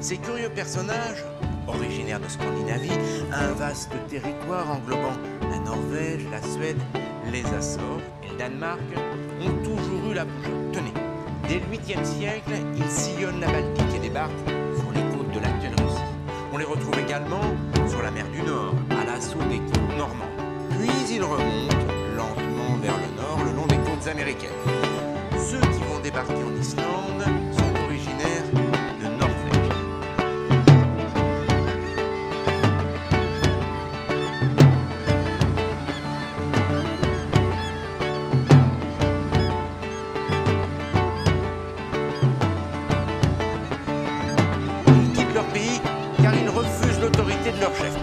Ces 0.00 0.16
curieux 0.16 0.48
personnages, 0.48 1.24
originaires 1.68 2.20
de 2.20 2.28
Scandinavie, 2.28 2.90
un 3.32 3.52
vaste 3.52 3.92
territoire 4.08 4.70
englobant 4.70 5.12
la 5.42 5.58
Norvège, 5.58 6.26
la 6.30 6.42
Suède, 6.42 6.80
les 7.30 7.44
Açores 7.46 8.00
et 8.24 8.32
le 8.32 8.38
Danemark, 8.38 8.80
ont 9.40 9.62
toujours 9.62 10.10
eu 10.10 10.14
la 10.14 10.24
bougeotte. 10.24 10.72
Tenez, 10.72 10.92
dès 11.48 11.60
le 11.60 11.76
8e 11.76 12.04
siècle, 12.04 12.52
ils 12.76 12.90
sillonnent 12.90 13.40
la 13.40 13.48
Baltique 13.48 13.94
et 13.94 14.00
débarquent 14.00 14.48
sur 14.78 14.90
les 14.92 15.02
côtes 15.16 15.32
de 15.32 15.38
l'actuelle 15.38 15.74
Russie. 15.80 16.02
On 16.52 16.58
les 16.58 16.64
retrouve 16.64 16.98
également 16.98 17.44
sur 17.88 18.02
la 18.02 18.10
mer 18.10 18.26
du 18.32 18.42
Nord, 18.42 18.74
à 18.90 19.04
l'assaut 19.04 19.38
des 19.50 19.58
côtes 19.58 19.96
normandes. 19.96 20.28
Puis 20.70 21.14
ils 21.16 21.22
remontent 21.22 21.76
lentement 22.16 22.76
vers 22.82 22.96
le 22.96 23.20
nord, 23.20 23.44
le 23.44 23.52
long 23.54 23.66
des 23.66 23.78
côtes 23.78 24.08
américaines. 24.08 24.50
Ceux 25.38 25.60
qui 25.60 25.82
vont 25.82 26.00
débarquer 26.02 26.34
en 26.34 26.60
Islande 26.60 27.39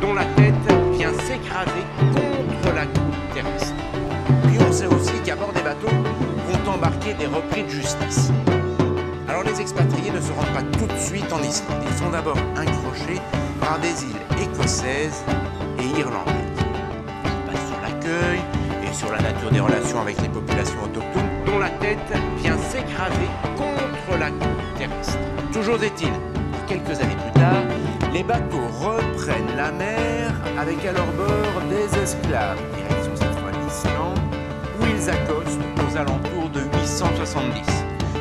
dont 0.00 0.14
la 0.14 0.24
tête 0.36 0.54
vient 0.92 1.12
s'écraser 1.12 1.84
contre 1.98 2.74
la 2.74 2.86
côte 2.86 3.34
terrestre. 3.34 3.74
Puis 4.46 4.56
on 4.60 4.72
sait 4.72 4.86
aussi 4.86 5.14
qu'à 5.24 5.36
bord 5.36 5.52
des 5.52 5.62
bateaux 5.62 5.88
vont 5.88 6.72
embarquer 6.72 7.14
des 7.14 7.26
repris 7.26 7.62
de 7.64 7.68
justice. 7.68 8.30
Alors 9.28 9.44
les 9.44 9.60
expatriés 9.60 10.10
ne 10.10 10.20
se 10.20 10.32
rendent 10.32 10.52
pas 10.52 10.78
tout 10.78 10.86
de 10.86 10.98
suite 10.98 11.32
en 11.32 11.42
Islande. 11.42 11.82
Ils 11.88 11.96
sont 11.96 12.10
d'abord 12.10 12.38
incrochés 12.56 13.20
par 13.60 13.78
des 13.78 14.04
îles 14.04 14.42
écossaises 14.42 15.22
et 15.78 15.98
irlandaises. 15.98 16.34
Ils 17.24 17.50
passent 17.50 17.66
sur 17.68 17.80
l'accueil 17.82 18.40
et 18.84 18.94
sur 18.94 19.10
la 19.10 19.20
nature 19.20 19.50
des 19.50 19.60
relations 19.60 20.00
avec 20.00 20.20
les 20.20 20.28
populations 20.28 20.82
autochtones, 20.84 21.30
dont 21.46 21.58
la 21.58 21.70
tête 21.70 21.98
vient 22.38 22.58
s'écraser 22.58 23.28
contre 23.56 24.18
la 24.18 24.30
côte 24.30 24.78
terrestre. 24.78 25.18
Toujours 25.52 25.82
est-il, 25.82 26.12
quelques 26.66 27.00
années 27.00 27.16
plus 27.16 27.40
tard, 27.40 27.62
les 28.12 28.22
bateaux 28.22 28.68
reprennent 28.80 29.56
la 29.56 29.72
mer 29.72 30.32
avec 30.58 30.84
à 30.84 30.92
leur 30.92 31.06
bord 31.12 31.62
des 31.70 31.98
esclaves, 31.98 32.58
direction 32.76 33.12
cette 33.14 33.38
fois 33.38 33.50
l'Islande, 33.50 34.18
où 34.80 34.84
ils 34.86 35.10
accostent 35.10 35.60
aux 35.78 35.96
alentours 35.96 36.50
de 36.50 36.60
870. 36.78 37.62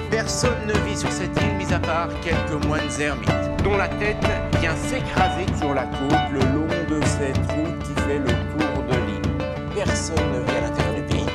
Personne 0.09 0.65
ne 0.67 0.73
vit 0.87 0.97
sur 0.97 1.11
cette 1.11 1.35
île, 1.41 1.55
mis 1.57 1.73
à 1.73 1.79
part 1.79 2.09
quelques 2.21 2.65
moines 2.65 2.89
ermites, 2.99 3.63
dont 3.63 3.77
la 3.77 3.87
tête 3.87 4.25
vient 4.59 4.75
s'écraser 4.75 5.45
sur 5.57 5.73
la 5.73 5.83
côte 5.83 6.31
le 6.31 6.39
long 6.39 6.67
de 6.89 7.05
cette 7.05 7.37
route 7.51 7.79
qui 7.83 8.01
fait 8.01 8.19
le 8.19 8.27
tour 8.27 8.83
de 8.89 8.95
l'île. 8.95 9.75
Personne 9.75 10.15
ne 10.33 10.39
vit 10.39 10.57
à 10.57 10.61
l'intérieur 10.61 10.95
du 10.95 11.01
pays, 11.13 11.25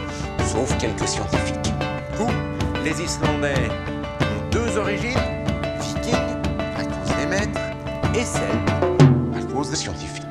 sauf 0.46 0.76
quelques 0.78 1.08
scientifiques. 1.08 1.72
Les 2.84 3.02
Islandais 3.02 3.68
ont 4.20 4.50
deux 4.52 4.78
origines, 4.78 5.18
vikings, 5.80 6.14
à 6.78 6.84
cause 6.84 7.16
des 7.16 7.26
maîtres, 7.26 7.65
et 8.16 8.24
celle 8.24 8.42
à 9.34 9.42
cause 9.52 9.70
des 9.70 9.76
scientifiques. 9.76 10.25